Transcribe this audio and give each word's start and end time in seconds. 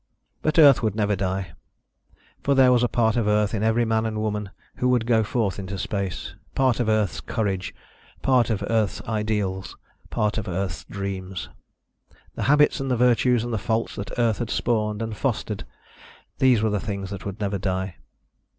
But 0.41 0.57
Earth 0.57 0.81
would 0.81 0.95
never 0.95 1.15
die, 1.15 1.51
for 2.41 2.55
there 2.55 2.71
was 2.71 2.81
a 2.81 2.87
part 2.87 3.15
of 3.15 3.27
Earth 3.27 3.53
in 3.53 3.61
every 3.61 3.85
man 3.85 4.07
and 4.07 4.17
woman 4.19 4.49
who 4.77 4.89
would 4.89 5.05
go 5.05 5.23
forth 5.23 5.59
into 5.59 5.77
space, 5.77 6.33
part 6.55 6.79
of 6.79 6.89
Earth's 6.89 7.21
courage, 7.21 7.75
part 8.23 8.49
of 8.49 8.63
Earth's 8.67 9.03
ideals, 9.03 9.77
part 10.09 10.39
of 10.39 10.47
Earth's 10.47 10.85
dreams. 10.85 11.49
The 12.33 12.41
habits 12.49 12.79
and 12.79 12.89
the 12.89 12.97
virtues 12.97 13.43
and 13.43 13.53
the 13.53 13.59
faults 13.59 13.95
that 13.95 14.09
Earth 14.17 14.39
had 14.39 14.49
spawned 14.49 15.03
and 15.03 15.15
fostered... 15.15 15.65
these 16.39 16.63
were 16.63 16.79
things 16.79 17.11
that 17.11 17.23
would 17.23 17.39
never 17.39 17.59
die. 17.59 17.97